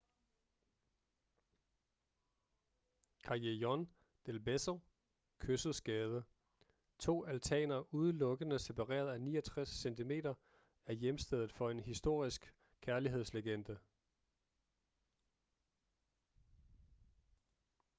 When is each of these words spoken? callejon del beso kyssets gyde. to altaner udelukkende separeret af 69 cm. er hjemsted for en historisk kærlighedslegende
callejon 3.23 3.89
del 4.25 4.39
beso 4.39 4.79
kyssets 5.39 5.81
gyde. 5.81 6.23
to 6.99 7.25
altaner 7.25 7.93
udelukkende 7.93 8.59
separeret 8.59 9.13
af 9.13 9.21
69 9.21 9.69
cm. 9.69 10.11
er 10.85 10.91
hjemsted 10.93 11.49
for 11.49 11.69
en 11.69 11.79
historisk 11.79 12.53
kærlighedslegende 12.81 13.77